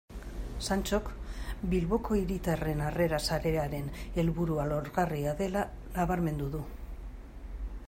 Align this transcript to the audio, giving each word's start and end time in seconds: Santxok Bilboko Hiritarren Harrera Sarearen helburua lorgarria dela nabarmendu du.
Santxok 0.67 1.09
Bilboko 1.73 2.17
Hiritarren 2.21 2.81
Harrera 2.87 3.19
Sarearen 3.27 3.93
helburua 4.23 4.67
lorgarria 4.73 5.37
dela 5.45 5.65
nabarmendu 6.01 6.51
du. 6.57 6.67